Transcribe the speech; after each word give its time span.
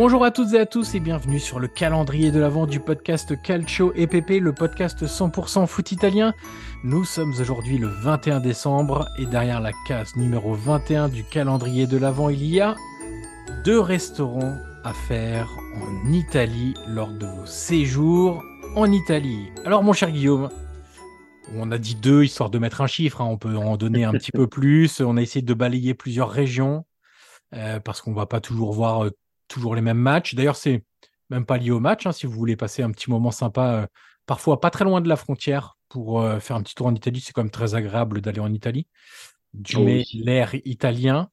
Bonjour 0.00 0.24
à 0.24 0.30
toutes 0.30 0.52
et 0.52 0.60
à 0.60 0.64
tous 0.64 0.94
et 0.94 1.00
bienvenue 1.00 1.40
sur 1.40 1.58
le 1.58 1.66
calendrier 1.66 2.30
de 2.30 2.38
l'avant 2.38 2.66
du 2.66 2.78
podcast 2.78 3.34
Calcio 3.42 3.92
EPP, 3.96 4.40
le 4.40 4.52
podcast 4.52 5.04
100% 5.04 5.66
foot 5.66 5.90
italien. 5.90 6.34
Nous 6.84 7.04
sommes 7.04 7.32
aujourd'hui 7.40 7.78
le 7.78 7.88
21 7.88 8.38
décembre 8.38 9.08
et 9.18 9.26
derrière 9.26 9.60
la 9.60 9.72
case 9.88 10.14
numéro 10.14 10.54
21 10.54 11.08
du 11.08 11.24
calendrier 11.24 11.88
de 11.88 11.96
l'avant, 11.98 12.28
il 12.28 12.44
y 12.44 12.60
a 12.60 12.76
deux 13.64 13.80
restaurants 13.80 14.54
à 14.84 14.92
faire 14.92 15.50
en 15.74 16.12
Italie 16.12 16.74
lors 16.86 17.10
de 17.10 17.26
vos 17.26 17.46
séjours 17.46 18.40
en 18.76 18.92
Italie. 18.92 19.50
Alors 19.64 19.82
mon 19.82 19.94
cher 19.94 20.12
Guillaume, 20.12 20.48
on 21.56 21.72
a 21.72 21.78
dit 21.78 21.96
deux 21.96 22.22
histoire 22.22 22.50
de 22.50 22.60
mettre 22.60 22.82
un 22.82 22.86
chiffre, 22.86 23.20
hein, 23.20 23.26
on 23.28 23.36
peut 23.36 23.56
en 23.56 23.76
donner 23.76 24.04
un 24.04 24.12
petit 24.12 24.30
peu 24.30 24.46
plus. 24.46 25.00
On 25.00 25.16
a 25.16 25.22
essayé 25.22 25.42
de 25.42 25.54
balayer 25.54 25.94
plusieurs 25.94 26.30
régions 26.30 26.84
euh, 27.52 27.80
parce 27.80 28.00
qu'on 28.00 28.12
va 28.12 28.26
pas 28.26 28.40
toujours 28.40 28.72
voir 28.72 29.04
euh, 29.06 29.10
toujours 29.48 29.74
les 29.74 29.80
mêmes 29.80 29.98
matchs. 29.98 30.34
D'ailleurs, 30.34 30.56
c'est 30.56 30.84
même 31.30 31.44
pas 31.46 31.58
lié 31.58 31.70
au 31.70 31.80
match. 31.80 32.06
Hein, 32.06 32.12
si 32.12 32.26
vous 32.26 32.32
voulez 32.32 32.56
passer 32.56 32.82
un 32.82 32.90
petit 32.90 33.10
moment 33.10 33.30
sympa, 33.30 33.72
euh, 33.72 33.86
parfois 34.26 34.60
pas 34.60 34.70
très 34.70 34.84
loin 34.84 35.00
de 35.00 35.08
la 35.08 35.16
frontière 35.16 35.76
pour 35.88 36.20
euh, 36.20 36.38
faire 36.38 36.56
un 36.56 36.62
petit 36.62 36.74
tour 36.74 36.86
en 36.86 36.94
Italie, 36.94 37.20
c'est 37.20 37.32
quand 37.32 37.42
même 37.42 37.50
très 37.50 37.74
agréable 37.74 38.20
d'aller 38.20 38.40
en 38.40 38.52
Italie. 38.52 38.86
Du 39.54 39.76
Oh 39.76 39.84
oui. 39.84 40.04
l'air 40.12 40.54
italien. 40.64 41.28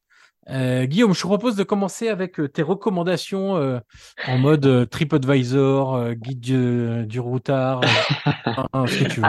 Euh, 0.49 0.85
Guillaume, 0.85 1.13
je 1.13 1.21
te 1.21 1.27
propose 1.27 1.55
de 1.55 1.63
commencer 1.63 2.07
avec 2.07 2.39
tes 2.53 2.61
recommandations 2.61 3.81
en 4.27 4.37
mode 4.37 4.89
TripAdvisor, 4.89 6.13
guide 6.13 7.07
du, 7.07 7.19
routard, 7.19 7.81
hein, 8.45 8.85
ce 8.87 9.03
que 9.03 9.09
tu 9.09 9.21
veux. 9.21 9.27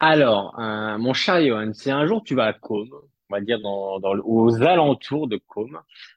Alors, 0.00 0.56
mon 0.58 1.14
cher 1.14 1.40
Johan, 1.40 1.72
si 1.72 1.90
un 1.90 2.04
jour 2.06 2.22
tu 2.24 2.34
vas 2.34 2.46
à 2.46 2.52
Côme, 2.52 2.90
on 3.30 3.34
va 3.34 3.40
dire 3.40 3.60
dans, 3.60 4.00
dans 4.00 4.14
aux 4.24 4.62
alentours 4.62 5.28
de 5.28 5.36
Côme, 5.36 5.72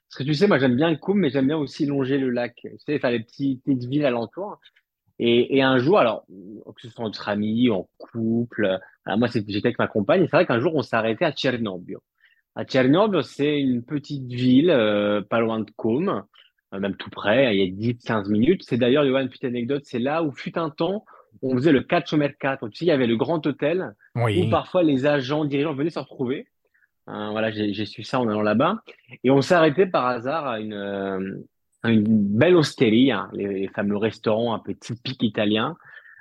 parce 0.08 0.18
que 0.18 0.22
tu 0.24 0.34
sais, 0.34 0.46
moi 0.46 0.58
j'aime 0.58 0.76
bien 0.76 0.94
Côme, 0.96 1.18
mais 1.20 1.30
j'aime 1.30 1.46
bien 1.46 1.56
aussi 1.56 1.86
longer 1.86 2.18
le 2.18 2.30
lac, 2.30 2.54
tu 2.56 2.70
sais, 2.78 2.98
faire 2.98 3.10
les 3.10 3.20
petites 3.20 3.62
villes 3.66 4.06
alentours. 4.06 4.58
Et, 5.20 5.56
et 5.56 5.62
un 5.62 5.78
jour, 5.78 5.98
alors, 5.98 6.26
que 6.74 6.82
ce 6.82 6.88
soit 6.88 7.04
entre 7.04 7.28
amis, 7.28 7.70
en 7.70 7.88
couple, 7.98 8.78
alors 9.04 9.18
moi 9.18 9.28
j'étais 9.28 9.66
avec 9.66 9.78
ma 9.78 9.86
compagne, 9.86 10.22
et 10.22 10.26
c'est 10.26 10.36
vrai 10.36 10.46
qu'un 10.46 10.60
jour 10.60 10.74
on 10.74 10.82
s'est 10.82 10.96
arrêté 10.96 11.24
à 11.24 11.32
Tchernobyl. 11.32 11.98
À 12.56 12.64
Tchernobyl, 12.64 13.22
c'est 13.22 13.60
une 13.60 13.84
petite 13.84 14.26
ville 14.26 14.70
euh, 14.70 15.22
pas 15.22 15.40
loin 15.40 15.60
de 15.60 15.70
Côme, 15.76 16.24
euh, 16.74 16.80
même 16.80 16.96
tout 16.96 17.10
près, 17.10 17.56
il 17.56 17.60
y 17.60 17.88
a 17.88 17.92
10-15 17.92 18.28
minutes. 18.30 18.62
C'est 18.64 18.76
d'ailleurs, 18.76 19.06
Johan, 19.06 19.26
petite 19.28 19.44
anecdote, 19.44 19.82
c'est 19.84 19.98
là 19.98 20.22
où 20.22 20.32
fut 20.32 20.58
un 20.58 20.70
temps, 20.70 21.04
on 21.42 21.54
faisait 21.56 21.72
le 21.72 21.82
calciomercato. 21.82 22.68
Tu 22.68 22.78
sais, 22.78 22.84
il 22.84 22.88
y 22.88 22.92
avait 22.92 23.06
le 23.06 23.16
grand 23.16 23.44
hôtel 23.46 23.94
où 24.14 24.50
parfois 24.50 24.82
les 24.82 25.06
agents, 25.06 25.44
dirigeants 25.44 25.74
venaient 25.74 25.90
se 25.90 25.98
retrouver. 25.98 26.46
Euh, 27.08 27.30
voilà, 27.30 27.50
j'ai 27.50 27.84
su 27.84 28.02
ça 28.02 28.20
en 28.20 28.28
allant 28.28 28.42
là-bas. 28.42 28.82
Et 29.22 29.30
on 29.30 29.42
s'est 29.42 29.54
arrêté 29.54 29.86
par 29.86 30.06
hasard 30.06 30.46
à 30.46 30.60
une, 30.60 30.72
euh, 30.72 31.38
à 31.82 31.90
une 31.90 32.04
belle 32.06 32.56
osteria, 32.56 33.28
les, 33.32 33.46
les 33.46 33.68
fameux 33.68 33.96
restaurants 33.96 34.54
un 34.54 34.58
peu 34.58 34.74
typiques 34.74 35.22
italiens, 35.22 35.76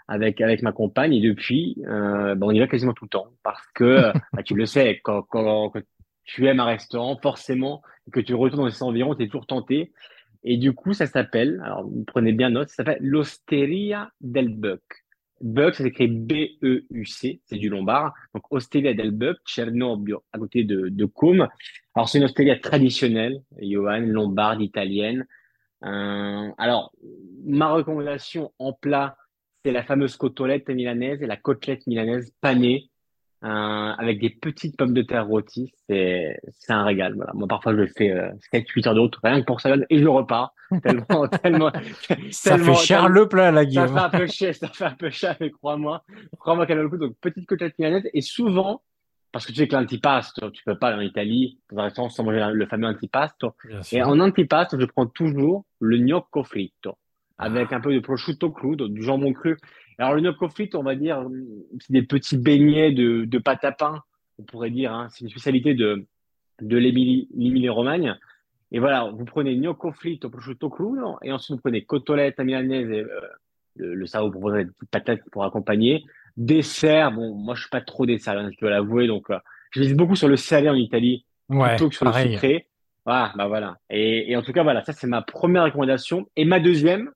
avec, 0.08 0.42
avec 0.42 0.62
ma 0.62 0.72
compagne. 0.72 1.14
Et 1.14 1.22
depuis, 1.22 1.78
euh, 1.88 2.36
ben, 2.36 2.48
on 2.48 2.52
y 2.52 2.60
va 2.60 2.68
quasiment 2.68 2.94
tout 2.94 3.06
le 3.06 3.10
temps. 3.10 3.28
Parce 3.44 3.66
que, 3.74 4.12
bah, 4.34 4.44
tu 4.44 4.56
le 4.56 4.66
sais, 4.66 5.00
quand, 5.04 5.22
quand, 5.24 5.70
quand 5.70 5.82
tu 6.26 6.48
aimes 6.48 6.60
un 6.60 6.66
restaurant, 6.66 7.18
forcément, 7.22 7.82
que 8.12 8.20
tu 8.20 8.34
retournes 8.34 8.62
dans 8.62 8.68
les 8.68 8.84
environs, 8.84 9.16
tu 9.16 9.24
es 9.24 9.28
toujours 9.28 9.48
tenté. 9.48 9.94
Et 10.44 10.58
du 10.58 10.74
coup, 10.74 10.94
ça 10.94 11.08
s'appelle, 11.08 11.62
alors 11.64 11.84
vous 11.84 12.04
prenez 12.06 12.34
bien 12.34 12.50
note, 12.50 12.68
ça 12.70 12.76
s'appelle 12.78 12.98
l'Osteria 13.00 14.12
del 14.20 14.50
Buc. 14.50 14.82
Buc, 15.44 15.76
ça 15.76 15.84
s'écrit 15.84 16.08
B-E-U-C, 16.08 17.42
c'est 17.46 17.58
du 17.58 17.70
lombard. 17.70 18.14
Donc, 18.34 18.44
Osteria 18.50 18.94
del 18.94 19.12
Buc, 19.12 19.38
Cernobbio, 19.46 20.24
à 20.32 20.40
côté 20.40 20.64
de, 20.64 20.88
de 20.88 21.06
Côme. 21.06 21.48
Alors, 21.94 22.08
c'est 22.08 22.18
une 22.18 22.24
osteria 22.24 22.58
traditionnelle, 22.58 23.42
Johan, 23.60 24.00
lombarde, 24.00 24.62
italienne. 24.62 25.26
Euh, 25.84 26.50
alors, 26.58 26.94
ma 27.46 27.72
recommandation 27.72 28.54
en 28.58 28.72
plat, 28.72 29.18
c'est 29.66 29.72
la 29.72 29.84
fameuse 29.84 30.16
côtelette 30.16 30.70
milanaise 30.70 31.22
et 31.22 31.28
la 31.28 31.38
côtelette 31.38 31.86
milanaise 31.88 32.32
panée, 32.40 32.90
euh, 33.44 33.48
avec 33.98 34.20
des 34.22 34.30
petites 34.30 34.78
pommes 34.78 34.94
de 34.94 35.02
terre 35.02 35.28
rôties. 35.28 35.74
C'est, 35.90 36.38
un 36.70 36.84
régal. 36.86 37.14
Voilà. 37.16 37.32
Moi, 37.34 37.48
parfois, 37.48 37.76
je 37.76 37.86
fais 37.98 38.12
euh, 38.12 38.30
7-8 38.54 38.88
heures 38.88 38.96
de 38.96 39.00
route, 39.02 39.16
rien 39.24 39.42
que 39.42 39.46
pour 39.46 39.60
ça, 39.62 39.76
et 39.90 40.00
je 40.00 40.08
repars. 40.08 40.54
Tellement, 40.84 41.28
tellement, 41.28 41.72
Ça 42.32 42.52
tellement- 42.58 42.74
fait 42.74 42.86
cher 42.86 43.02
tellement- 43.02 43.08
le 43.20 43.28
plat, 43.28 43.52
là, 43.52 43.62
ça 43.62 43.66
Guillaume. 43.66 43.88
fait 43.94 44.00
un 44.00 44.10
peu 44.10 44.28
cher, 44.28 44.56
ça 44.56 44.68
fait 44.70 44.86
un 44.86 44.96
peu 44.96 45.10
cher, 45.10 45.36
mais 45.40 45.52
crois-moi, 45.52 46.04
crois-moi 46.40 46.66
qu'elle 46.66 46.80
a 46.80 46.84
le 46.84 46.90
coup. 46.90 46.98
Donc, 46.98 47.16
petite 47.22 47.46
côtelette 47.46 47.78
milanaise, 47.78 48.10
et 48.14 48.22
souvent, 48.22 48.82
parce 49.32 49.46
que 49.46 49.52
tu 49.52 49.58
sais 49.60 49.68
que 49.68 49.76
l'antipasto, 49.76 50.50
tu 50.52 50.64
peux 50.64 50.78
pas 50.78 50.88
aller 50.90 50.98
en 50.98 51.08
Italie, 51.08 51.60
dans 51.72 51.80
un 51.80 51.84
restaurant 51.86 52.10
sans 52.10 52.24
manger 52.24 52.50
le 52.54 52.66
fameux 52.66 52.88
antipasto. 52.88 53.54
Et 53.92 54.02
en 54.02 54.20
antipasto, 54.20 54.80
je 54.80 54.86
prends 54.86 55.06
toujours 55.08 55.66
le 55.80 55.98
gnocco 55.98 56.44
fritto, 56.44 56.96
avec 57.38 57.68
Ah. 57.72 57.76
un 57.76 57.82
peu 57.82 57.94
de 57.94 58.00
prosciutto 58.00 58.50
crudo, 58.52 58.88
du 58.88 59.04
jambon 59.04 59.34
cru. 59.34 59.58
Alors, 59.98 60.16
le 60.16 60.50
fritto, 60.50 60.80
on 60.80 60.84
va 60.84 60.96
dire, 60.96 61.26
c'est 61.80 61.94
des 61.94 62.04
petits 62.04 62.38
beignets 62.38 62.92
de, 62.92 63.26
de 63.26 63.38
pâte 63.38 63.64
à 63.64 63.72
pain, 63.72 64.02
on 64.40 64.44
pourrait 64.44 64.72
dire, 64.72 64.94
hein. 64.94 65.08
C'est 65.10 65.22
une 65.22 65.30
spécialité 65.30 65.74
de, 65.74 66.06
de 66.62 66.78
l'Émilie, 66.78 67.28
l'Émilie-Romagne. 67.36 68.16
Et 68.72 68.80
voilà, 68.80 69.12
vous 69.14 69.26
prenez 69.26 69.56
gnocco 69.56 69.92
fritto, 69.92 70.30
prosciutto 70.30 70.70
crudo, 70.70 71.18
et 71.22 71.32
ensuite 71.32 71.58
vous 71.58 71.62
prenez 71.62 71.84
côtelette 71.84 72.40
à 72.40 72.44
milanaise 72.44 72.90
et, 72.90 73.02
euh, 73.02 73.20
le, 73.76 73.94
le 73.94 74.06
vous 74.06 74.32
propose 74.32 74.54
des 74.54 74.66
petites 74.66 74.90
patates 74.90 75.22
pour 75.32 75.44
accompagner. 75.44 76.04
Dessert, 76.38 77.12
bon, 77.12 77.36
moi 77.36 77.54
je 77.54 77.62
suis 77.62 77.70
pas 77.70 77.82
trop 77.82 78.06
dessert, 78.08 78.38
hein, 78.38 78.50
je 78.52 78.60
dois 78.60 78.72
l'avouer, 78.72 79.06
donc 79.06 79.30
euh, 79.30 79.38
je 79.72 79.82
mise 79.82 79.96
beaucoup 79.96 80.16
sur 80.16 80.28
le 80.28 80.38
salé 80.38 80.70
en 80.70 80.76
Italie 80.76 81.26
Ouais, 81.50 81.70
plutôt 81.70 81.90
que 81.90 81.96
sur 81.96 82.06
le 82.06 82.14
sucré. 82.14 82.68
Voilà, 83.06 83.34
bah 83.36 83.48
voilà. 83.48 83.78
Et, 83.90 84.32
et 84.32 84.38
en 84.38 84.42
tout 84.42 84.54
cas, 84.54 84.64
voilà, 84.64 84.84
ça 84.84 84.94
c'est 84.94 85.08
ma 85.08 85.22
première 85.22 85.66
recommandation. 85.66 86.28
Et 86.36 86.46
ma 86.46 86.60
deuxième, 86.60 87.12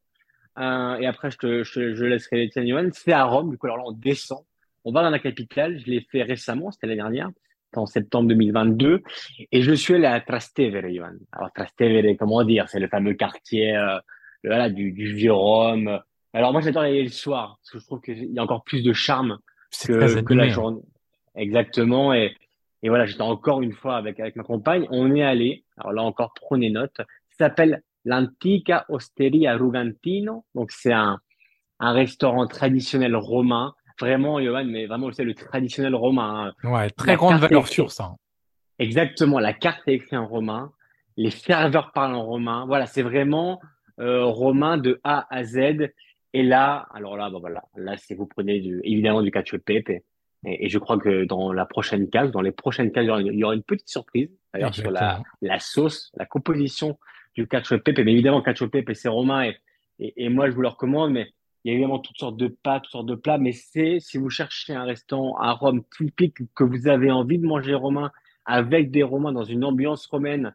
et 0.58 1.06
après 1.06 1.32
je 1.32 1.38
te, 1.38 1.64
je, 1.64 1.94
je 1.94 2.06
laisserai 2.06 2.50
les 2.56 2.68
Johan, 2.68 2.90
c'est 2.92 3.12
à 3.12 3.24
Rome. 3.26 3.52
Du 3.52 3.58
coup, 3.58 3.68
alors 3.68 3.78
là, 3.78 3.84
on 3.88 3.92
descend. 3.92 4.40
On 4.86 4.92
va 4.92 5.04
dans 5.04 5.10
la 5.10 5.20
capitale. 5.20 5.80
Je 5.80 5.92
l'ai 5.92 6.02
fait 6.02 6.24
récemment, 6.24 6.72
c'était 6.72 6.88
l'année 6.88 7.02
dernière, 7.02 7.30
c'était 7.66 7.78
en 7.80 7.86
septembre 7.86 8.30
2022. 8.30 9.04
Et 9.52 9.62
je 9.62 9.74
suis 9.74 9.96
allé 9.96 10.06
à 10.06 10.20
Trastevere, 10.22 10.90
Johan. 10.90 11.16
Alors 11.32 11.52
Trastevere, 11.54 12.16
comment 12.18 12.44
dire, 12.44 12.70
c'est 12.70 12.80
le 12.80 12.88
fameux 12.88 13.14
quartier 13.14 13.76
euh, 13.76 14.00
voilà, 14.44 14.70
du, 14.70 14.92
du 14.92 15.14
vieux 15.14 15.34
Rome. 15.34 16.00
Alors 16.34 16.52
moi, 16.52 16.62
j'adore 16.62 16.86
y 16.86 16.90
aller 16.90 17.04
le 17.04 17.10
soir, 17.10 17.58
parce 17.62 17.72
que 17.72 17.80
je 17.80 17.86
trouve 17.86 18.02
qu'il 18.02 18.32
y 18.32 18.40
a 18.40 18.44
encore 18.44 18.64
plus 18.64 18.84
de 18.84 18.94
charme 18.94 19.40
que, 19.86 20.22
que 20.22 20.34
la 20.34 20.44
hein. 20.44 20.50
journée. 20.50 20.84
Exactement. 21.36 22.14
Et, 22.14 22.36
Et 22.84 22.90
voilà, 22.90 23.06
j'étais 23.06 23.22
encore 23.22 23.62
une 23.62 23.74
fois 23.74 23.98
avec, 23.98 24.20
avec 24.20 24.36
ma 24.36 24.44
compagne. 24.44 24.88
On 24.92 25.14
est 25.16 25.24
allé, 25.24 25.64
alors 25.78 25.94
là 25.94 26.04
encore, 26.04 26.34
prenez 26.36 26.70
note. 26.70 26.98
Ça 26.98 27.48
s'appelle 27.48 27.82
l'Antica 28.08 28.86
Osteria 28.88 29.58
Rugantino. 29.58 30.46
Donc, 30.56 30.72
c'est 30.72 30.94
un, 30.94 31.20
un 31.80 31.92
restaurant 31.92 32.48
traditionnel 32.48 33.16
romain. 33.16 33.74
Vraiment, 34.00 34.40
Johan, 34.40 34.66
mais 34.66 34.86
vraiment, 34.86 35.12
c'est 35.12 35.26
le 35.26 35.34
traditionnel 35.34 35.94
romain. 35.94 36.54
Hein. 36.64 36.70
Ouais, 36.70 36.90
très 36.92 37.16
grande 37.16 37.40
valeur 37.40 37.68
sur 37.68 37.92
ça. 37.92 38.16
Exactement. 38.80 39.40
La 39.40 39.54
carte 39.54 39.82
est 39.88 39.96
écrite 39.96 40.14
en 40.14 40.28
romain. 40.28 40.72
Les 41.18 41.32
serveurs 41.32 41.92
parlent 41.92 42.16
en 42.16 42.26
romain. 42.26 42.66
Voilà, 42.68 42.86
c'est 42.86 43.02
vraiment 43.02 43.60
euh, 44.00 44.24
romain 44.24 44.78
de 44.78 45.02
A 45.04 45.28
à 45.30 45.44
Z. 45.44 45.58
Et 46.34 46.44
là, 46.44 46.88
alors 46.94 47.18
là, 47.18 47.30
bah 47.30 47.40
voilà, 47.40 47.64
là, 47.76 47.98
c'est 47.98 48.14
vous 48.14 48.28
prenez 48.28 48.60
du, 48.60 48.80
évidemment 48.84 49.22
du 49.22 49.32
cacio 49.32 49.58
pepe. 49.58 49.90
Et, 49.90 50.04
et, 50.44 50.70
je 50.70 50.78
crois 50.78 51.00
que 51.00 51.26
dans 51.26 51.52
la 51.52 51.66
prochaine 51.66 52.08
case, 52.10 52.32
dans 52.32 52.42
les 52.42 52.52
prochaines 52.52 52.92
cases, 52.92 53.06
il 53.06 53.34
y 53.34 53.44
aura 53.44 53.56
une, 53.56 53.64
petite 53.64 53.90
surprise 53.90 54.30
d'ailleurs 54.54 54.76
sur 54.76 54.92
la, 54.92 55.24
la 55.42 55.60
sauce, 55.60 56.12
la 56.16 56.28
composition 56.28 57.00
du 57.38 57.48
cacio 57.48 57.78
e 57.78 57.80
pepe. 57.80 58.00
Mais 58.00 58.14
évidemment, 58.14 58.42
cacio 58.42 58.66
e 58.66 58.70
pepe, 58.70 58.94
c'est 58.94 59.10
romain 59.10 59.44
et, 60.00 60.14
et, 60.18 60.30
moi, 60.30 60.50
je 60.50 60.56
vous 60.56 60.62
le 60.62 60.68
recommande. 60.68 61.12
Mais 61.12 61.32
il 61.64 61.70
y 61.70 61.72
a 61.72 61.74
évidemment 61.74 62.00
toutes 62.00 62.18
sortes 62.18 62.38
de 62.38 62.48
pâtes, 62.48 62.84
toutes 62.84 62.92
sortes 62.92 63.08
de 63.08 63.16
plats. 63.16 63.38
Mais 63.38 63.52
c'est 63.52 64.00
si 64.00 64.18
vous 64.18 64.30
cherchez 64.30 64.74
un 64.74 64.84
restaurant 64.84 65.38
à 65.38 65.52
Rome 65.52 65.84
typique 65.96 66.38
que 66.54 66.64
vous 66.64 66.88
avez 66.88 67.12
envie 67.12 67.38
de 67.38 67.46
manger 67.46 67.76
romain 67.76 68.12
avec 68.46 68.92
des 68.92 69.04
Romains 69.04 69.34
dans 69.34 69.44
une 69.44 69.66
ambiance 69.66 70.08
romaine 70.08 70.54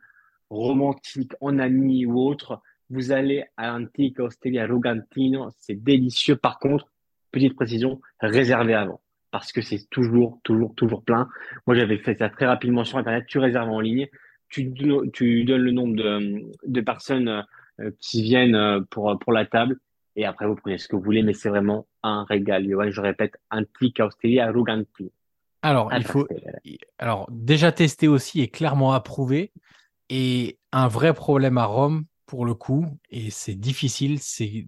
romantique, 0.49 1.33
en 1.41 1.59
amis 1.59 2.05
ou 2.07 2.19
autre, 2.21 2.61
vous 2.91 3.13
allez 3.13 3.45
à 3.57 3.69
l'Antica 3.69 4.25
Osteria 4.25 4.67
Rugantino, 4.67 5.49
c'est 5.59 5.83
délicieux. 5.83 6.37
Par 6.37 6.59
contre, 6.59 6.89
petite 7.31 7.55
précision, 7.55 8.01
réservé 8.21 8.75
avant. 8.75 9.01
Parce 9.31 9.51
que 9.51 9.63
c'est 9.63 9.89
toujours, 9.89 10.41
toujours, 10.43 10.75
toujours 10.75 11.03
plein. 11.03 11.29
Moi, 11.67 11.75
j'avais 11.75 11.97
fait 11.99 12.15
ça 12.15 12.29
très 12.29 12.47
rapidement 12.47 12.85
sur 12.85 12.99
Internet. 12.99 13.25
Tu 13.27 13.39
réserves 13.39 13.71
en 13.71 13.81
ligne. 13.81 14.09
Tu, 14.53 14.73
tu 15.13 15.45
donnes 15.45 15.63
le 15.63 15.73
nombre 15.73 15.97
de, 15.97 16.43
de 16.67 16.81
personnes 16.83 17.45
euh, 17.81 17.91
qui 18.01 18.23
viennent 18.23 18.55
euh, 18.55 18.81
pour, 18.91 19.19
pour 19.19 19.33
la 19.33 19.47
table. 19.47 19.79
Et 20.15 20.27
après, 20.27 20.47
vous 20.47 20.55
prenez 20.55 20.77
ce 20.77 20.89
que 20.89 20.95
vous 20.95 21.03
voulez, 21.03 21.23
mais 21.23 21.33
c'est 21.33 21.49
vraiment 21.49 21.87
un 22.03 22.25
régal. 22.25 22.69
Je 22.91 23.01
répète, 23.01 23.39
Antica 23.51 24.07
Osteria 24.07 24.53
Rugantino. 24.53 25.11
Alors, 25.63 25.91
il 25.95 26.05
faut, 26.05 26.29
alors, 26.99 27.29
déjà 27.31 27.73
testé 27.73 28.09
aussi 28.09 28.43
et 28.43 28.49
clairement 28.49 28.93
approuvé. 28.93 29.53
Et 30.11 30.59
un 30.73 30.89
vrai 30.89 31.15
problème 31.15 31.57
à 31.57 31.65
Rome, 31.65 32.05
pour 32.27 32.45
le 32.45 32.55
coup, 32.55 32.87
et 33.11 33.31
c'est 33.31 33.55
difficile, 33.55 34.19
c'est 34.19 34.67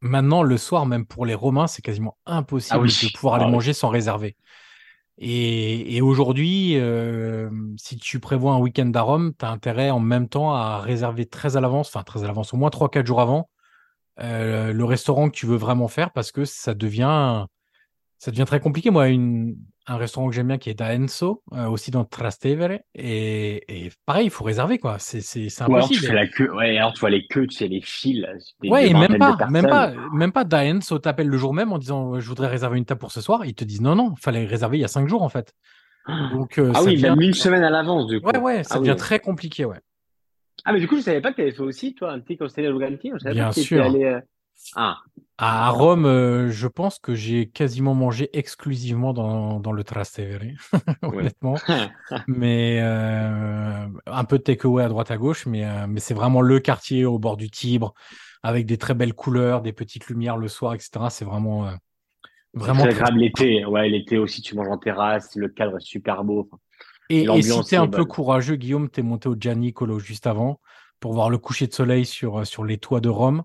maintenant 0.00 0.42
le 0.42 0.56
soir, 0.56 0.86
même 0.86 1.04
pour 1.04 1.26
les 1.26 1.34
Romains, 1.34 1.66
c'est 1.66 1.82
quasiment 1.82 2.16
impossible 2.24 2.86
ah 2.88 3.06
de 3.06 3.12
pouvoir 3.12 3.34
aller 3.34 3.44
ah 3.46 3.50
manger 3.50 3.72
sans 3.72 3.88
réserver. 3.88 4.36
Et, 5.18 6.00
aujourd'hui, 6.02 6.78
euh, 6.78 7.50
si 7.78 7.96
tu 7.96 8.20
prévois 8.20 8.52
un 8.52 8.58
week-end 8.58 8.90
à 8.94 9.00
Rome, 9.00 9.32
tu 9.38 9.44
as 9.46 9.50
intérêt 9.50 9.90
en 9.90 10.00
même 10.00 10.28
temps 10.28 10.52
à 10.52 10.78
réserver 10.78 11.26
très 11.26 11.56
à 11.56 11.60
l'avance, 11.60 11.88
enfin 11.88 12.02
très 12.02 12.22
à 12.22 12.26
l'avance, 12.26 12.52
au 12.52 12.58
moins 12.58 12.68
3-4 12.68 13.06
jours 13.06 13.20
avant, 13.22 13.48
euh, 14.20 14.72
le 14.72 14.84
restaurant 14.84 15.30
que 15.30 15.34
tu 15.36 15.46
veux 15.46 15.56
vraiment 15.56 15.88
faire 15.88 16.12
parce 16.12 16.32
que 16.32 16.44
ça 16.44 16.74
devient, 16.74 17.46
ça 18.18 18.30
devient 18.30 18.44
très 18.46 18.60
compliqué. 18.60 18.90
Moi, 18.90 19.08
une, 19.08 19.56
un 19.86 19.96
restaurant 19.96 20.28
que 20.28 20.34
j'aime 20.34 20.48
bien 20.48 20.58
qui 20.58 20.70
est 20.70 20.74
d'Aenso, 20.74 21.42
euh, 21.52 21.66
aussi 21.66 21.90
dans 21.90 22.04
Trastevere. 22.04 22.80
Et, 22.94 23.86
et 23.86 23.92
pareil, 24.04 24.26
il 24.26 24.30
faut 24.30 24.44
réserver, 24.44 24.78
quoi. 24.78 24.96
C'est, 24.98 25.18
impossible. 25.18 25.74
alors, 25.74 25.88
tu 25.88 25.98
fais 25.98 26.14
la 26.14 26.26
queue. 26.26 26.52
Ouais, 26.54 26.76
alors 26.76 26.92
tu 26.92 27.00
vois 27.00 27.10
les 27.10 27.26
queues, 27.26 27.46
tu 27.46 27.56
sais, 27.56 27.68
les 27.68 27.80
fils. 27.80 28.24
ouais, 28.64 28.88
et 28.88 28.94
même 28.94 29.18
pas, 29.18 29.36
même 29.48 29.66
pas, 29.66 29.92
même 30.12 30.32
pas 30.32 30.44
d'Aenso 30.44 30.98
t'appelle 30.98 31.28
le 31.28 31.36
jour 31.36 31.54
même 31.54 31.72
en 31.72 31.78
disant 31.78 32.18
je 32.18 32.28
voudrais 32.28 32.48
réserver 32.48 32.78
une 32.78 32.84
table 32.84 33.00
pour 33.00 33.12
ce 33.12 33.20
soir. 33.20 33.44
Ils 33.44 33.54
te 33.54 33.64
disent 33.64 33.80
non, 33.80 33.94
non, 33.94 34.14
fallait 34.16 34.44
réserver 34.44 34.78
il 34.78 34.80
y 34.80 34.84
a 34.84 34.88
cinq 34.88 35.08
jours, 35.08 35.22
en 35.22 35.28
fait. 35.28 35.54
Donc, 36.32 36.58
euh, 36.58 36.72
ah 36.74 36.82
oui, 36.84 36.92
devient... 36.92 37.10
même 37.10 37.20
une 37.20 37.34
semaine 37.34 37.64
à 37.64 37.70
l'avance, 37.70 38.06
du 38.06 38.20
coup. 38.20 38.28
Ouais, 38.28 38.38
ouais, 38.38 38.64
ça 38.64 38.76
ah 38.76 38.78
devient 38.78 38.96
très 38.96 39.18
compliqué, 39.18 39.64
ouais. 39.64 39.80
Ah, 40.64 40.72
mais 40.72 40.80
du 40.80 40.88
coup, 40.88 40.96
je 40.96 41.02
savais 41.02 41.20
pas 41.20 41.30
que 41.30 41.36
tu 41.36 41.42
avais 41.42 41.52
fait 41.52 41.62
aussi, 41.62 41.94
toi, 41.94 42.12
un 42.12 42.20
petit 42.20 42.36
conseil 42.36 42.66
Luganti. 42.66 43.10
Je 43.14 43.18
savais 43.18 43.34
Bien 43.34 43.48
pas 43.48 43.54
que 43.54 43.60
sûr. 43.60 43.84
Allé, 43.84 44.04
euh, 44.04 44.20
Ah. 44.74 44.98
À 45.38 45.68
Rome, 45.68 46.06
euh, 46.06 46.50
je 46.50 46.66
pense 46.66 46.98
que 46.98 47.14
j'ai 47.14 47.46
quasiment 47.46 47.94
mangé 47.94 48.30
exclusivement 48.32 49.12
dans, 49.12 49.60
dans 49.60 49.72
le 49.72 49.84
Trastevere, 49.84 50.40
honnêtement. 51.02 51.56
mais 52.26 52.80
euh, 52.80 53.86
un 54.06 54.24
peu 54.24 54.38
de 54.38 54.42
takeaway 54.42 54.84
à 54.84 54.88
droite 54.88 55.10
à 55.10 55.18
gauche, 55.18 55.44
mais, 55.44 55.66
euh, 55.66 55.86
mais 55.86 56.00
c'est 56.00 56.14
vraiment 56.14 56.40
le 56.40 56.58
quartier 56.58 57.04
au 57.04 57.18
bord 57.18 57.36
du 57.36 57.50
Tibre, 57.50 57.92
avec 58.42 58.64
des 58.64 58.78
très 58.78 58.94
belles 58.94 59.12
couleurs, 59.12 59.60
des 59.60 59.74
petites 59.74 60.06
lumières 60.08 60.38
le 60.38 60.48
soir, 60.48 60.72
etc. 60.72 60.90
C'est 61.10 61.26
vraiment. 61.26 61.70
vraiment 62.54 62.84
c'est 62.84 62.88
agréable 62.88 63.18
l'été. 63.18 63.66
Ouais, 63.66 63.90
l'été 63.90 64.16
aussi, 64.16 64.40
tu 64.40 64.54
manges 64.56 64.68
en 64.68 64.78
terrasse, 64.78 65.36
le 65.36 65.48
cadre 65.48 65.76
est 65.76 65.84
super 65.84 66.24
beau. 66.24 66.48
Et, 67.10 67.24
et 67.24 67.42
si 67.42 67.62
t'es 67.64 67.76
un 67.76 67.88
peu 67.88 68.06
courageux, 68.06 68.56
Guillaume, 68.56 68.88
t'es 68.88 69.02
monté 69.02 69.28
au 69.28 69.36
Gianicolo 69.38 69.98
juste 69.98 70.26
avant 70.26 70.60
pour 70.98 71.12
voir 71.12 71.28
le 71.28 71.36
coucher 71.36 71.66
de 71.66 71.74
soleil 71.74 72.06
sur, 72.06 72.46
sur 72.46 72.64
les 72.64 72.78
toits 72.78 73.00
de 73.00 73.10
Rome. 73.10 73.44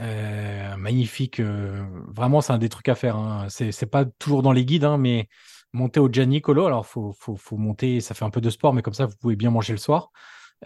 Euh, 0.00 0.76
magnifique. 0.76 1.40
Euh, 1.40 1.84
vraiment, 2.08 2.40
c'est 2.40 2.52
un 2.52 2.58
des 2.58 2.68
trucs 2.68 2.88
à 2.88 2.94
faire. 2.94 3.16
Hein. 3.16 3.46
C'est 3.48 3.90
pas 3.90 4.04
toujours 4.04 4.42
dans 4.42 4.52
les 4.52 4.64
guides, 4.64 4.84
hein, 4.84 4.98
mais 4.98 5.28
monter 5.72 6.00
au 6.00 6.08
Gianicolo, 6.10 6.66
alors 6.66 6.86
faut, 6.86 7.12
faut, 7.18 7.36
faut, 7.36 7.56
monter, 7.56 8.00
ça 8.00 8.14
fait 8.14 8.24
un 8.24 8.30
peu 8.30 8.40
de 8.40 8.50
sport, 8.50 8.72
mais 8.72 8.82
comme 8.82 8.94
ça, 8.94 9.06
vous 9.06 9.16
pouvez 9.20 9.36
bien 9.36 9.50
manger 9.50 9.72
le 9.72 9.78
soir. 9.78 10.10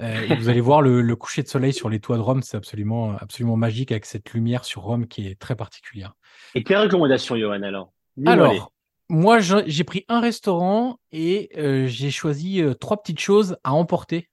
Euh, 0.00 0.22
et 0.22 0.36
vous 0.36 0.48
allez 0.48 0.60
voir 0.60 0.80
le, 0.80 1.16
coucher 1.16 1.42
de 1.42 1.48
soleil 1.48 1.72
sur 1.72 1.90
les 1.90 2.00
toits 2.00 2.16
de 2.16 2.22
Rome, 2.22 2.42
c'est 2.42 2.56
absolument, 2.56 3.14
absolument 3.18 3.56
magique 3.56 3.92
avec 3.92 4.06
cette 4.06 4.32
lumière 4.32 4.64
sur 4.64 4.82
Rome 4.82 5.06
qui 5.06 5.26
est 5.26 5.38
très 5.38 5.54
particulière. 5.54 6.14
Et 6.54 6.64
quelles 6.64 6.78
recommandations, 6.78 7.36
Johan, 7.36 7.62
alors? 7.62 7.92
Alors, 8.26 8.72
moi, 9.08 9.40
j'ai 9.40 9.84
pris 9.84 10.04
un 10.08 10.20
restaurant 10.20 10.98
et 11.12 11.50
j'ai 11.86 12.10
choisi 12.10 12.62
trois 12.80 13.02
petites 13.02 13.20
choses 13.20 13.56
à 13.64 13.74
emporter 13.74 14.30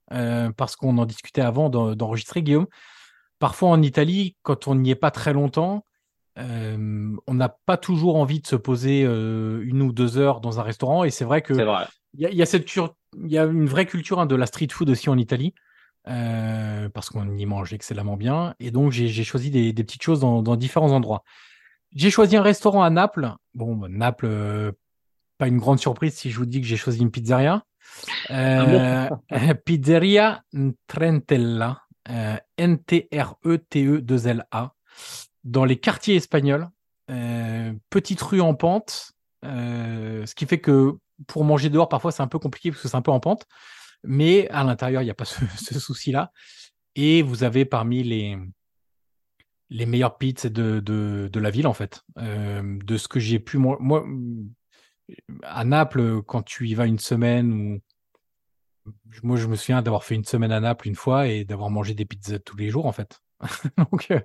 parce 0.55 0.75
qu'on 0.77 0.97
en 0.97 1.05
discutait 1.05 1.41
avant 1.41 1.69
d'enregistrer, 1.69 2.41
Guillaume. 2.41 2.67
Parfois 3.39 3.69
en 3.69 3.81
Italie, 3.81 4.35
quand 4.43 4.67
on 4.67 4.75
n'y 4.75 4.91
est 4.91 4.95
pas 4.95 5.11
très 5.11 5.33
longtemps, 5.33 5.85
euh, 6.37 7.15
on 7.27 7.33
n'a 7.33 7.49
pas 7.49 7.77
toujours 7.77 8.15
envie 8.15 8.39
de 8.39 8.47
se 8.47 8.55
poser 8.55 9.03
euh, 9.03 9.61
une 9.65 9.81
ou 9.81 9.91
deux 9.91 10.17
heures 10.17 10.41
dans 10.41 10.59
un 10.59 10.63
restaurant. 10.63 11.03
Et 11.03 11.09
c'est 11.09 11.25
vrai 11.25 11.41
que 11.41 11.53
il 12.13 12.21
y, 12.33 12.41
a 12.41 12.45
cette 12.45 12.75
il 12.75 13.31
y 13.31 13.37
a 13.37 13.43
une 13.43 13.67
vraie 13.67 13.85
culture 13.85 14.19
hein, 14.19 14.25
de 14.25 14.35
la 14.35 14.47
street 14.47 14.69
food 14.71 14.89
aussi 14.89 15.09
en 15.09 15.17
Italie. 15.17 15.53
Euh, 16.07 16.89
parce 16.89 17.09
qu'on 17.09 17.37
y 17.37 17.45
mange 17.45 17.73
excellemment 17.73 18.17
bien. 18.17 18.55
Et 18.59 18.71
donc, 18.71 18.91
j'ai 18.91 19.23
choisi 19.23 19.51
des, 19.51 19.73
petites 19.73 20.01
choses 20.01 20.21
dans, 20.21 20.55
différents 20.55 20.91
endroits. 20.91 21.23
J'ai 21.93 22.09
choisi 22.09 22.35
un 22.35 22.41
restaurant 22.41 22.83
à 22.83 22.89
Naples. 22.89 23.31
Bon, 23.53 23.75
bah, 23.75 23.87
Naples, 23.89 24.73
pas 25.37 25.47
une 25.47 25.59
grande 25.59 25.79
surprise 25.79 26.15
si 26.15 26.31
je 26.31 26.37
vous 26.37 26.45
dis 26.45 26.61
que 26.61 26.67
j'ai 26.67 26.77
choisi 26.77 27.01
une 27.01 27.11
pizzeria. 27.11 27.63
Ah 28.29 29.09
pizzeria 29.65 30.41
Trentella. 30.87 31.81
Euh, 32.09 32.37
N-T-R-E-T-E-2-L-A, 32.57 34.73
dans 35.43 35.65
les 35.65 35.77
quartiers 35.77 36.15
espagnols, 36.15 36.69
euh, 37.11 37.73
petite 37.89 38.21
rue 38.21 38.41
en 38.41 38.55
pente, 38.55 39.11
euh, 39.45 40.25
ce 40.25 40.35
qui 40.35 40.45
fait 40.45 40.59
que 40.59 40.97
pour 41.27 41.43
manger 41.43 41.69
dehors, 41.69 41.87
parfois 41.87 42.11
c'est 42.11 42.23
un 42.23 42.27
peu 42.27 42.39
compliqué 42.39 42.71
parce 42.71 42.81
que 42.81 42.87
c'est 42.87 42.97
un 42.97 43.01
peu 43.01 43.11
en 43.11 43.19
pente, 43.19 43.45
mais 44.03 44.49
à 44.49 44.63
l'intérieur, 44.63 45.01
il 45.01 45.05
n'y 45.05 45.11
a 45.11 45.15
pas 45.15 45.25
ce, 45.55 45.79
souci-là. 45.79 46.31
Et 46.95 47.21
vous 47.21 47.43
avez 47.43 47.65
parmi 47.65 48.03
les, 48.03 48.37
les 49.69 49.85
meilleures 49.85 50.17
pizzas 50.17 50.49
de, 50.49 50.79
de, 50.79 51.39
la 51.39 51.51
ville, 51.51 51.67
en 51.67 51.73
fait. 51.73 52.01
de 52.17 52.97
ce 52.97 53.07
que 53.07 53.19
j'ai 53.19 53.39
pu. 53.39 53.57
Moi, 53.57 53.77
moi, 53.79 54.05
à 55.43 55.63
Naples, 55.63 56.23
quand 56.23 56.41
tu 56.41 56.67
y 56.67 56.73
vas 56.73 56.87
une 56.87 56.99
semaine 56.99 57.53
ou 57.53 57.81
moi, 59.23 59.37
je 59.37 59.47
me 59.47 59.55
souviens 59.55 59.81
d'avoir 59.81 60.03
fait 60.03 60.15
une 60.15 60.25
semaine 60.25 60.51
à 60.51 60.59
Naples 60.59 60.87
une 60.87 60.95
fois 60.95 61.27
et 61.27 61.45
d'avoir 61.45 61.69
mangé 61.69 61.93
des 61.93 62.05
pizzas 62.05 62.39
tous 62.39 62.57
les 62.57 62.69
jours, 62.69 62.85
en 62.85 62.91
fait. 62.91 63.21
donc, 63.77 64.07
euh, 64.11 64.19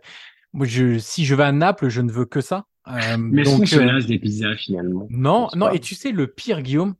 moi, 0.52 0.66
je, 0.66 0.98
si 0.98 1.24
je 1.24 1.34
vais 1.34 1.44
à 1.44 1.52
Naples, 1.52 1.88
je 1.88 2.00
ne 2.00 2.10
veux 2.10 2.24
que 2.24 2.40
ça. 2.40 2.66
Euh, 2.88 3.16
Mais 3.18 3.44
donc, 3.44 3.72
euh, 3.72 4.00
des 4.02 4.18
pizzas 4.18 4.56
finalement. 4.56 5.06
Non, 5.10 5.48
non. 5.54 5.70
Et 5.70 5.80
tu 5.80 5.94
sais, 5.94 6.12
le 6.12 6.26
pire, 6.26 6.62
Guillaume, 6.62 6.94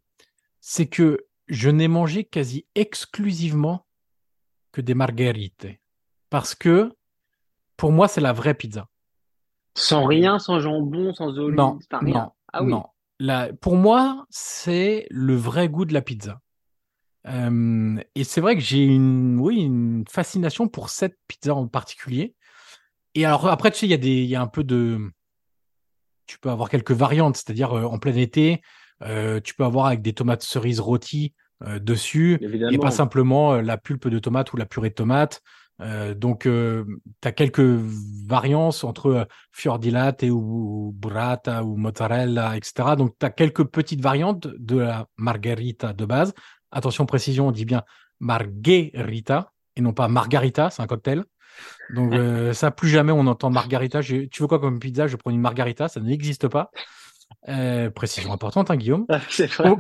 c'est 0.61 0.87
que 0.87 1.27
je 1.49 1.69
n'ai 1.69 1.89
mangé 1.89 2.25
quasi 2.25 2.67
exclusivement 2.75 3.87
que 4.73 4.81
des 4.81 4.95
marguerites. 4.95 5.69
Parce 6.31 6.55
que 6.55 6.91
pour 7.77 7.93
moi, 7.93 8.09
c'est 8.09 8.21
la 8.21 8.33
vraie 8.33 8.55
pizza. 8.55 8.89
Sans 9.77 10.05
rien, 10.07 10.39
sans 10.39 10.61
jambon, 10.61 11.13
sans 11.13 11.39
olive, 11.39 11.57
non, 11.57 11.79
rien. 11.93 12.15
Non, 12.15 12.33
ah 12.53 12.63
oui. 12.63 12.71
non. 12.71 12.85
La, 13.19 13.53
pour 13.53 13.77
moi, 13.77 14.27
c'est 14.31 15.07
le 15.11 15.35
vrai 15.35 15.69
goût 15.69 15.85
de 15.85 15.93
la 15.93 16.03
pizza. 16.03 16.41
Euh, 17.27 17.97
et 18.15 18.25
c'est 18.25 18.41
vrai 18.41 18.55
que 18.55 18.61
j'ai 18.61 18.85
une, 18.85 19.39
oui, 19.41 19.63
une 19.63 20.05
fascination 20.11 20.69
pour 20.69 20.91
cette 20.91 21.17
pizza 21.27 21.55
en 21.55 21.69
particulier. 21.69 22.35
Et 23.15 23.25
alors 23.25 23.47
après, 23.49 23.71
tu 23.71 23.79
sais, 23.79 23.87
il 23.87 23.91
y 23.91 23.95
a 23.95 23.99
des, 23.99 24.25
y 24.25 24.35
a 24.35 24.43
un 24.43 24.47
peu 24.47 24.65
de, 24.65 25.11
tu 26.27 26.39
peux 26.39 26.51
avoir 26.51 26.69
quelques 26.69 26.93
variantes, 26.93 27.37
c'est-à-dire 27.37 27.73
euh, 27.73 27.85
en 27.85 27.99
plein 27.99 28.15
été, 28.17 28.63
euh, 29.03 29.41
tu 29.41 29.55
peux 29.55 29.65
avoir 29.65 29.87
avec 29.87 30.03
des 30.03 30.13
tomates 30.13 30.43
cerises 30.43 30.81
rôties 30.81 31.35
dessus, 31.81 32.39
et 32.73 32.77
pas 32.79 32.91
simplement 32.91 33.55
la 33.55 33.79
pulpe 33.79 34.09
de 34.09 34.19
tomate 34.19 34.53
ou 34.53 34.59
la 34.59 34.67
purée 34.67 34.91
de 34.91 34.95
tomate. 34.95 35.41
Euh, 35.81 36.13
donc, 36.13 36.43
tu 36.43 37.29
as 37.29 37.33
quelques 37.33 37.81
variances 38.27 38.85
entre 38.85 39.27
fiordilate 39.51 40.25
ou 40.25 40.93
burrata 40.95 41.65
ou 41.65 41.77
mozzarella, 41.77 42.57
etc. 42.57 42.97
Donc, 42.99 43.15
tu 43.19 43.25
as 43.25 43.31
quelques 43.31 43.65
petites 43.65 44.03
variantes 44.03 44.47
de 44.47 44.79
la 44.79 45.07
margherita 45.17 45.95
de 45.95 46.05
base. 46.05 46.35
Attention, 46.75 47.07
précision, 47.07 47.49
on 47.49 47.53
dit 47.53 47.65
bien 47.65 47.83
margherita 48.21 49.53
et 49.77 49.81
non 49.81 49.93
pas 49.93 50.09
margarita, 50.09 50.71
c'est 50.71 50.83
un 50.83 50.87
cocktail. 50.87 51.25
Donc, 51.95 52.13
ça, 52.53 52.71
plus 52.71 52.89
jamais 52.89 53.13
on 53.13 53.27
entend 53.27 53.49
margarita. 53.49 54.03
tu 54.03 54.29
veux 54.41 54.47
quoi 54.47 54.59
comme 54.59 54.79
pizza? 54.79 55.07
Je 55.07 55.17
prends 55.17 55.31
une 55.31 55.41
margarita, 55.41 55.89
ça 55.89 56.01
n'existe 56.01 56.49
pas. 56.49 56.71
Euh, 57.49 57.91
précision 57.91 58.33
importante, 58.33 58.71
hein, 58.71 58.77
Guillaume. 58.77 59.05
Ah, 59.11 59.21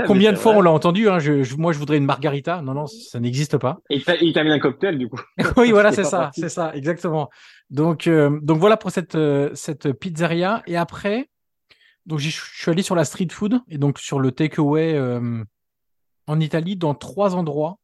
combien 0.06 0.32
de 0.32 0.36
fois 0.36 0.52
on 0.52 0.60
l'a 0.60 0.70
entendu 0.70 1.08
hein, 1.08 1.18
je, 1.18 1.56
Moi, 1.56 1.72
je 1.72 1.78
voudrais 1.78 1.96
une 1.96 2.04
margarita. 2.04 2.60
Non, 2.60 2.74
non, 2.74 2.86
ça 2.86 3.20
n'existe 3.20 3.56
pas. 3.56 3.78
Et 3.88 4.02
il 4.20 4.32
t'a 4.34 4.44
mis 4.44 4.52
un 4.52 4.58
cocktail, 4.58 4.98
du 4.98 5.08
coup. 5.08 5.20
oui, 5.56 5.70
voilà, 5.70 5.92
c'est 5.92 6.04
ça, 6.04 6.30
c'est 6.34 6.48
ça, 6.48 6.74
exactement. 6.74 7.30
Donc, 7.70 8.06
euh, 8.06 8.38
donc 8.42 8.58
voilà 8.58 8.76
pour 8.76 8.90
cette, 8.90 9.14
euh, 9.14 9.50
cette 9.54 9.92
pizzeria. 9.92 10.62
Et 10.66 10.76
après, 10.76 11.30
donc 12.04 12.18
je 12.18 12.28
suis 12.28 12.70
allé 12.70 12.82
sur 12.82 12.94
la 12.94 13.04
street 13.04 13.28
food 13.30 13.60
et 13.68 13.78
donc 13.78 13.98
sur 13.98 14.20
le 14.20 14.30
takeaway 14.30 14.98
en 16.26 16.40
Italie 16.40 16.76
dans 16.76 16.95
trois 16.95 17.35
endroits. 17.35 17.78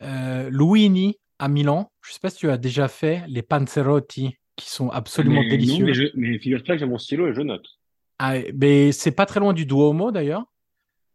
Luini 0.00 1.18
à 1.38 1.48
Milan. 1.48 1.90
Je 2.02 2.12
sais 2.12 2.20
pas 2.20 2.30
si 2.30 2.38
tu 2.38 2.50
as 2.50 2.58
déjà 2.58 2.88
fait 2.88 3.22
les 3.26 3.42
panzerotti 3.42 4.36
qui 4.56 4.70
sont 4.70 4.90
absolument 4.90 5.42
délicieux. 5.42 5.86
mais, 5.86 6.10
mais 6.14 6.38
figure-toi 6.38 6.74
que 6.74 6.80
j'ai 6.80 6.86
mon 6.86 6.98
stylo 6.98 7.28
et 7.28 7.34
je 7.34 7.40
note. 7.40 7.66
Ah, 8.18 8.34
mais 8.54 8.92
c'est 8.92 9.12
pas 9.12 9.26
très 9.26 9.40
loin 9.40 9.54
du 9.54 9.64
Duomo 9.64 10.12
d'ailleurs. 10.12 10.44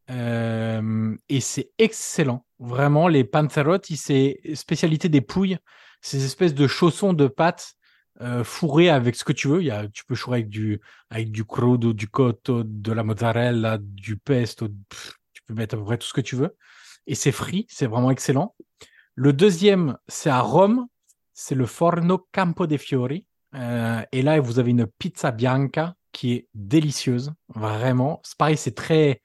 Euh, 0.10 1.16
et 1.30 1.40
c'est 1.40 1.72
excellent. 1.78 2.46
Vraiment, 2.60 3.08
les 3.08 3.24
panzerotti, 3.24 3.98
c'est 3.98 4.40
spécialité 4.56 5.10
des 5.10 5.22
pouilles. 5.22 5.58
Ces 6.02 6.26
espèces 6.26 6.54
de 6.54 6.68
chaussons 6.68 7.14
de 7.14 7.28
pâte 7.28 7.74
euh, 8.22 8.44
fourrés 8.44 8.90
avec 8.90 9.16
ce 9.16 9.24
que 9.24 9.34
tu 9.34 9.48
veux. 9.48 9.62
Il 9.62 9.68
y 9.68 9.72
a, 9.72 9.88
tu 9.88 10.06
peux 10.06 10.16
chourer 10.16 10.40
avec 10.40 10.50
du, 10.50 10.82
avec 11.10 11.32
du 11.32 11.46
crudo, 11.46 11.94
du 11.94 12.08
cotto, 12.08 12.64
de 12.64 12.92
la 12.92 13.04
mozzarella, 13.04 13.78
du 13.80 14.18
pesto. 14.18 14.68
Peux 15.46 15.54
mettre 15.54 15.76
à 15.76 15.78
peu 15.78 15.86
près 15.86 15.98
tout 15.98 16.08
ce 16.08 16.14
que 16.14 16.22
tu 16.22 16.36
veux. 16.36 16.56
Et 17.08 17.16
c'est 17.16 17.32
frit, 17.32 17.66
c'est 17.70 17.88
vraiment 17.88 18.12
excellent. 18.12 18.56
Le 19.16 19.34
deuxième, 19.34 19.98
c'est 20.08 20.30
à 20.30 20.42
Rome. 20.42 20.88
C'est 21.34 21.56
le 21.56 21.66
Forno 21.66 22.28
Campo 22.32 22.66
dei 22.68 22.78
Fiori. 22.78 23.26
Euh, 23.56 24.02
et 24.12 24.22
là, 24.22 24.40
vous 24.40 24.60
avez 24.60 24.72
une 24.72 24.88
pizza 24.88 25.32
bianca 25.32 25.96
qui 26.12 26.34
est 26.34 26.48
délicieuse, 26.54 27.34
vraiment. 27.54 28.22
C'est 28.24 28.38
pareil, 28.38 28.58
c'est 28.58 28.76
très, 28.76 29.22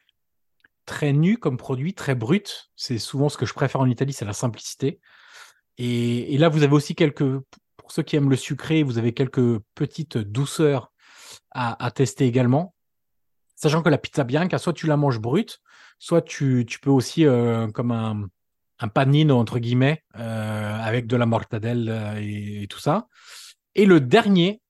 très 0.86 1.12
nu 1.12 1.38
comme 1.38 1.56
produit, 1.56 1.94
très 1.94 2.16
brut. 2.16 2.70
C'est 2.74 2.98
souvent 2.98 3.28
ce 3.28 3.36
que 3.36 3.46
je 3.46 3.54
préfère 3.54 3.80
en 3.80 3.86
Italie, 3.86 4.12
c'est 4.12 4.24
la 4.24 4.32
simplicité. 4.32 5.00
Et, 5.78 6.36
là, 6.36 6.48
vous 6.48 6.62
avez 6.62 6.74
aussi 6.74 6.94
quelques, 6.94 7.38
pour 7.76 7.92
ceux 7.92 8.02
qui 8.02 8.16
aiment 8.16 8.28
le 8.28 8.36
sucré, 8.36 8.82
vous 8.82 8.98
avez 8.98 9.14
quelques 9.14 9.60
petites 9.74 10.18
douceurs 10.18 10.92
à, 11.52 11.90
tester 11.92 12.26
également. 12.26 12.74
Sachant 13.54 13.82
que 13.82 13.88
la 13.88 13.98
pizza 13.98 14.24
bianca, 14.24 14.58
soit 14.58 14.72
tu 14.72 14.86
la 14.86 14.96
manges 14.96 15.20
brute, 15.20 15.60
soit 16.00 16.22
tu, 16.22 16.66
peux 16.82 16.90
aussi, 16.90 17.26
euh, 17.26 17.68
comme 17.70 17.92
un, 17.92 18.26
un 18.80 18.88
panino, 18.88 19.38
entre 19.38 19.60
guillemets, 19.60 20.02
euh, 20.16 20.78
avec 20.80 21.06
de 21.06 21.16
la 21.16 21.26
mortadelle 21.26 21.88
euh, 21.88 22.18
et, 22.62 22.66
tout 22.68 22.80
ça. 22.80 23.06
Et 23.76 23.84
le 23.84 24.00
dernier, 24.00 24.60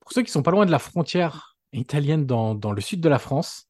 pour 0.00 0.12
ceux 0.12 0.22
qui 0.22 0.32
sont 0.32 0.42
pas 0.42 0.50
loin 0.50 0.66
de 0.66 0.70
la 0.70 0.78
frontière 0.80 1.56
italienne 1.72 2.26
dans, 2.26 2.54
le 2.54 2.80
sud 2.80 3.00
de 3.00 3.08
la 3.08 3.18
France, 3.18 3.68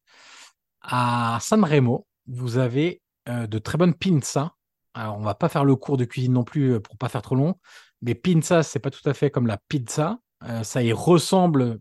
à 0.81 1.39
Sanremo, 1.43 2.07
vous 2.29 2.57
avez 2.57 3.03
de 3.27 3.59
très 3.59 3.77
bonnes 3.77 3.95
pinzas. 3.95 4.53
Alors, 4.95 5.19
on 5.19 5.23
va 5.23 5.35
pas 5.35 5.49
faire 5.49 5.65
le 5.65 5.75
cours 5.75 5.97
de 5.97 6.05
cuisine 6.05 6.33
non 6.33 6.45
plus 6.45 6.81
pour 6.81 6.97
pas 6.97 7.09
faire 7.09 7.23
trop 7.23 7.35
long, 7.35 7.59
mais 8.03 8.15
pinza, 8.15 8.63
c'est 8.63 8.79
pas 8.79 8.91
tout 8.91 9.07
à 9.09 9.13
fait 9.13 9.31
comme 9.31 9.49
la 9.49 9.59
pizza. 9.69 10.19
Ça 10.63 10.83
y 10.83 10.93
ressemble, 10.93 11.81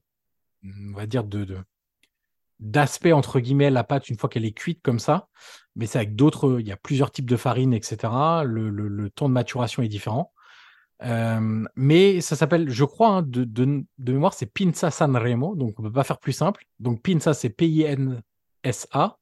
on 0.64 0.94
va 0.94 1.06
dire, 1.06 1.24
de, 1.24 1.58
d'aspect 2.60 3.12
entre 3.12 3.40
guillemets 3.40 3.70
la 3.70 3.84
pâte 3.84 4.10
une 4.10 4.18
fois 4.18 4.30
qu'elle 4.30 4.46
est 4.46 4.52
cuite 4.52 4.82
comme 4.82 5.00
ça, 5.00 5.28
mais 5.76 5.86
c'est 5.86 5.98
avec 5.98 6.16
d'autres, 6.16 6.58
il 6.60 6.68
y 6.68 6.72
a 6.72 6.78
plusieurs 6.78 7.12
types 7.12 7.30
de 7.30 7.38
farine, 7.38 7.74
etc. 7.74 7.98
le 8.44 9.10
temps 9.10 9.28
de 9.28 9.34
maturation 9.34 9.84
est 9.84 9.88
différent. 9.88 10.32
Euh, 11.04 11.66
mais 11.76 12.22
ça 12.22 12.36
s'appelle, 12.36 12.70
je 12.70 12.86
crois, 12.86 13.10
hein, 13.10 13.22
de, 13.22 13.44
de, 13.44 13.86
mémoire, 14.12 14.34
c'est 14.34 14.46
Pinza 14.46 14.92
Sanremo, 14.92 15.56
donc 15.56 15.74
on 15.80 15.84
ne 15.84 15.88
peut 15.88 15.94
pas 15.94 16.04
faire 16.04 16.20
plus 16.20 16.34
simple. 16.34 16.66
Donc 16.80 17.02
Pinza, 17.02 17.34
c'est 17.34 17.50
P-I-N-S-A. 17.50 19.18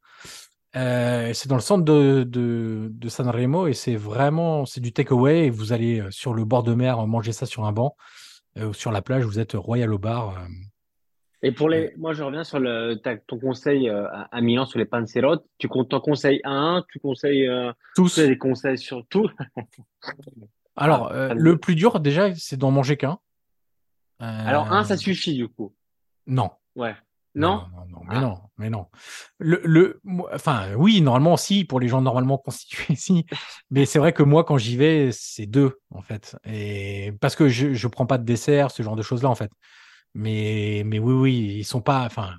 Euh, 0.76 1.34
c'est 1.34 1.50
dans 1.50 1.56
le 1.56 1.62
centre 1.62 1.84
de, 1.84 2.24
de, 2.24 2.90
de 2.92 3.10
Sanremo 3.10 3.68
et 3.68 3.74
c'est 3.74 3.96
vraiment, 3.96 4.66
c'est 4.66 4.82
du 4.82 4.92
takeaway 4.92 5.52
vous 5.52 5.72
allez 5.72 6.00
euh, 6.00 6.10
sur 6.10 6.34
le 6.34 6.46
bord 6.46 6.64
de 6.64 6.74
mer 6.74 7.06
manger 7.06 7.32
ça 7.32 7.46
sur 7.46 7.66
un 7.66 7.72
banc 7.72 7.96
ou 8.60 8.74
sur 8.74 8.92
la 8.92 9.04
plage, 9.04 9.24
vous 9.24 9.40
êtes 9.40 9.54
royal 9.54 9.94
au 9.94 10.00
bar. 10.00 10.36
Et 11.44 11.52
pour 11.52 11.70
les, 11.70 11.94
moi 11.98 12.14
je 12.14 12.24
reviens 12.24 12.44
sur 12.44 12.60
le, 12.60 12.96
ton 13.28 13.38
conseil 13.38 13.90
à, 13.90 14.42
Milan 14.42 14.66
sur 14.66 14.80
les 14.80 14.86
panzerotti. 14.86 15.46
Tu 15.58 15.68
t'en 15.68 16.00
conseilles 16.00 16.42
un, 16.46 16.84
tu 16.90 17.00
conseilles 17.00 17.50
tous 17.96 18.18
des 18.18 18.38
conseils 18.38 18.78
sur 18.78 19.06
tout? 19.08 19.30
Alors, 20.76 21.10
ah, 21.12 21.16
euh, 21.16 21.34
le 21.36 21.58
plus 21.58 21.76
dur, 21.76 22.00
déjà, 22.00 22.34
c'est 22.36 22.58
d'en 22.58 22.72
manger 22.72 22.98
qu'un. 22.98 23.20
Alors, 24.20 24.72
un, 24.72 24.84
ça 24.84 24.94
euh, 24.94 24.98
suffit, 24.98 25.36
du 25.36 25.48
coup. 25.48 25.76
Non. 26.28 26.52
Ouais. 26.76 26.96
Non? 27.36 27.66
Non, 27.74 27.86
non, 27.90 28.00
mais 28.08 28.16
ah. 28.16 28.22
non, 28.22 28.38
mais 28.58 28.70
non. 28.70 28.88
Le, 29.40 29.60
le, 29.66 30.02
enfin, 30.32 30.74
oui, 30.76 31.02
normalement, 31.02 31.36
si, 31.36 31.66
pour 31.66 31.80
les 31.80 31.88
gens 31.88 32.02
normalement 32.02 32.38
constitués, 32.38 32.96
si. 32.96 33.26
Mais 33.70 33.86
c'est 33.86 34.00
vrai 34.00 34.14
que 34.14 34.24
moi, 34.24 34.44
quand 34.44 34.58
j'y 34.58 34.78
vais, 34.78 35.10
c'est 35.12 35.46
deux, 35.46 35.80
en 35.90 36.02
fait. 36.02 36.38
Et 36.46 37.12
parce 37.22 37.36
que 37.36 37.50
je, 37.50 37.74
je 37.74 37.88
prends 37.88 38.06
pas 38.06 38.18
de 38.18 38.24
dessert, 38.24 38.72
ce 38.72 38.82
genre 38.82 38.96
de 38.96 39.02
choses-là, 39.02 39.30
en 39.30 39.36
fait. 39.36 39.52
Mais, 40.14 40.84
mais 40.86 41.00
oui, 41.00 41.14
oui, 41.14 41.56
ils 41.60 41.66
sont 41.66 41.82
pas, 41.82 42.06
enfin, 42.06 42.36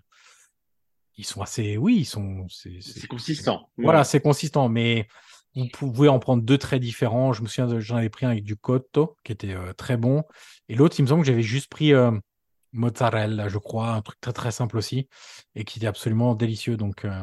ils 1.17 1.25
sont 1.25 1.43
assez, 1.43 1.77
oui, 1.77 1.99
ils 1.99 2.05
sont, 2.05 2.47
c'est 2.49 3.07
consistant. 3.07 3.71
Voilà, 3.79 4.05
c'est 4.05 4.21
consistant, 4.21 4.69
mais 4.69 5.09
vous 5.55 5.69
pouvez 5.69 6.09
en 6.09 6.19
prendre 6.19 6.43
deux 6.43 6.59
très 6.59 6.81
différents. 6.81 7.33
Je 7.33 7.43
me 7.43 7.47
souviens, 7.47 7.79
j'en 7.81 7.97
avais 7.97 8.09
pris 8.09 8.27
un 8.27 8.31
avec 8.31 8.45
du 8.45 8.57
cotto, 8.57 9.17
qui 9.25 9.33
était 9.33 9.55
euh, 9.55 9.73
très 9.73 9.97
bon. 9.97 10.25
Et 10.69 10.75
l'autre, 10.75 10.97
il 10.99 11.03
me 11.03 11.09
semble 11.09 11.23
que 11.23 11.27
j'avais 11.27 11.43
juste 11.43 11.71
pris 11.71 11.93
euh, 11.93 12.11
mozzarella, 12.73 13.49
je 13.49 13.59
crois, 13.59 13.91
un 13.91 14.03
truc 14.03 14.21
très 14.21 14.33
très 14.33 14.51
simple 14.51 14.77
aussi, 14.77 15.09
et 15.55 15.65
qui 15.65 15.79
était 15.79 15.87
absolument 15.87 16.35
délicieux. 16.35 16.77
Donc, 16.77 17.05
euh, 17.05 17.23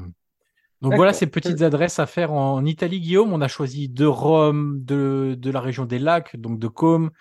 donc 0.81 0.95
voilà 0.95 1.13
ces 1.13 1.27
petites 1.27 1.61
adresses 1.61 1.99
à 1.99 2.07
faire 2.07 2.31
en 2.31 2.65
Italie, 2.65 3.01
Guillaume. 3.01 3.33
On 3.33 3.41
a 3.41 3.47
choisi 3.47 3.89
de 3.89 4.05
Rome, 4.05 4.83
de, 4.83 5.35
de 5.37 5.51
la 5.51 5.61
région 5.61 5.85
des 5.85 5.99
lacs, 5.99 6.35
donc 6.37 6.57
de 6.57 6.67
Côme, 6.67 7.11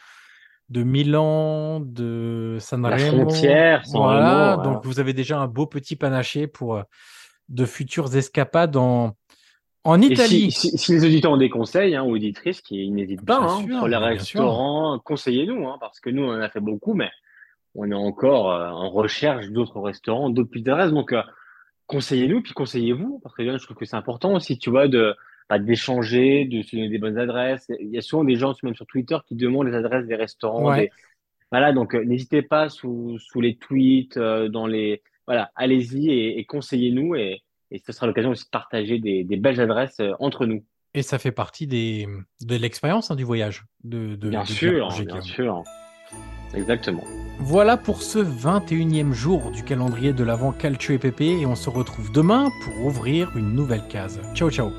de 0.71 0.83
Milan, 0.83 1.81
de 1.81 2.57
San 2.61 2.83
La 2.83 2.97
frontière, 2.97 3.83
voilà. 3.93 4.57
Donc 4.65 4.85
vous 4.85 5.01
avez 5.01 5.13
déjà 5.13 5.39
un 5.39 5.47
beau 5.47 5.67
petit 5.67 5.97
panaché 5.97 6.47
pour 6.47 6.83
de 7.49 7.65
futures 7.65 8.15
escapades 8.17 8.77
en 8.77 9.17
en 9.85 10.01
Italie. 10.01 10.51
Si, 10.53 10.93
les 10.93 11.05
auditeurs 11.05 11.33
ont 11.33 11.37
des 11.37 11.49
conseils 11.49 11.95
hein, 11.95 12.05
ou 12.05 12.15
auditrices, 12.15 12.61
qui 12.61 12.91
n'hésitent 12.91 13.25
pas 13.25 13.39
hein, 13.39 13.65
sur 13.67 13.89
les 13.89 13.97
restaurants, 13.97 14.99
conseillez-nous, 14.99 15.67
hein, 15.67 15.79
parce 15.81 16.01
que 16.01 16.11
nous, 16.11 16.25
on 16.25 16.33
en 16.33 16.41
a 16.41 16.51
fait 16.51 16.61
beaucoup, 16.61 16.95
mais 16.95 17.11
on 17.75 17.91
est 17.91 17.95
encore 17.95 18.51
euh, 18.51 18.69
en 18.69 18.91
recherche 18.91 19.49
d'autres 19.49 19.81
restaurants, 19.81 20.29
d'autres 20.29 20.51
pizzerias. 20.51 20.91
Donc, 20.91 21.13
euh, 21.13 21.23
conseillez-nous, 21.87 22.43
puis 22.43 22.53
conseillez-vous, 22.53 23.21
parce 23.23 23.35
que 23.35 23.45
je 23.45 23.65
trouve 23.65 23.77
que 23.77 23.87
c'est 23.87 23.97
important 23.97 24.35
aussi, 24.35 24.59
tu 24.59 24.71
vois, 24.71 24.89
de 24.89 25.15
bah, 25.51 25.59
d'échanger, 25.59 26.47
de 26.47 26.63
se 26.63 26.75
donner 26.75 26.89
des 26.89 26.99
bonnes 26.99 27.19
adresses. 27.19 27.71
Il 27.79 27.91
y 27.91 27.99
a 27.99 28.03
souvent 28.03 28.25
des 28.25 28.37
gens, 28.37 28.55
même 28.63 28.75
sur 28.75 28.87
Twitter, 28.87 29.19
qui 29.27 29.35
demandent 29.35 29.67
les 29.67 29.75
adresses 29.75 30.07
des 30.07 30.17
restaurants. 30.17 30.75
Voilà, 31.53 31.73
donc 31.73 31.95
euh, 31.95 32.05
n'hésitez 32.05 32.43
pas 32.43 32.69
sous, 32.69 33.19
sous 33.19 33.41
les 33.41 33.57
tweets, 33.57 34.19
dans 34.19 34.67
les... 34.67 35.03
Voilà, 35.27 35.51
allez-y 35.57 36.11
et, 36.11 36.39
et 36.39 36.45
conseillez-nous 36.45 37.17
et 37.17 37.43
et 37.71 37.81
ce 37.85 37.93
sera 37.93 38.07
l'occasion 38.07 38.31
aussi 38.31 38.45
de 38.45 38.51
partager 38.51 38.99
des, 38.99 39.25
belles 39.37 39.61
adresses 39.61 40.01
euh, 40.01 40.13
entre 40.19 40.47
nous. 40.47 40.65
Et 40.95 41.03
ça 41.03 41.19
fait 41.19 41.33
partie 41.33 41.67
des, 41.67 42.09
de 42.41 42.57
l'expérience 42.57 43.11
hein, 43.11 43.17
du 43.17 43.25
voyage. 43.25 43.65
De, 43.85 44.17
bien 44.17 44.45
sûr, 44.45 44.89
bien 45.05 45.21
sûr. 45.21 45.63
Exactement. 46.53 47.05
Voilà 47.39 47.77
pour 47.77 48.03
ce 48.03 48.19
21e 48.19 49.13
jour 49.13 49.53
du 49.53 49.63
calendrier 49.63 50.13
de 50.13 50.25
l'Avent 50.25 50.51
Calcio 50.51 50.95
et 50.95 50.99
Pépé 50.99 51.27
et 51.27 51.47
on 51.47 51.55
se 51.55 51.71
retrouve 51.71 52.11
demain 52.11 52.51
pour 52.65 52.87
ouvrir 52.87 53.37
une 53.37 53.55
nouvelle 53.55 53.87
case. 53.89 54.21
Ciao 54.35 54.51
ciao 54.51 54.73